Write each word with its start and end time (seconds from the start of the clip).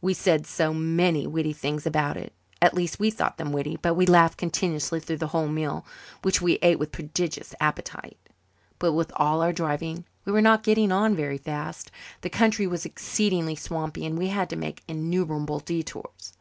We 0.00 0.14
said 0.14 0.46
so 0.46 0.72
many 0.72 1.26
witty 1.26 1.52
things 1.52 1.84
about 1.84 2.16
it 2.16 2.32
at 2.62 2.74
least, 2.74 3.00
we 3.00 3.10
thought 3.10 3.38
them 3.38 3.50
witty 3.50 3.76
that 3.82 3.96
we 3.96 4.06
laughed 4.06 4.38
continuously 4.38 5.00
through 5.00 5.16
the 5.16 5.26
whole 5.34 5.48
meal, 5.48 5.84
which 6.22 6.40
we 6.40 6.60
ate 6.62 6.78
with 6.78 6.92
prodigious 6.92 7.56
appetite. 7.60 8.16
But 8.78 8.92
with 8.92 9.10
all 9.16 9.42
our 9.42 9.52
driving 9.52 10.04
we 10.24 10.30
were 10.30 10.40
not 10.40 10.62
getting 10.62 10.92
on 10.92 11.16
very 11.16 11.38
fast. 11.38 11.90
The 12.20 12.30
country 12.30 12.68
was 12.68 12.84
exceedingly 12.86 13.56
swampy 13.56 14.06
and 14.06 14.16
we 14.16 14.28
had 14.28 14.48
to 14.50 14.56
make 14.56 14.84
innumerable 14.86 15.58
detours. 15.58 16.34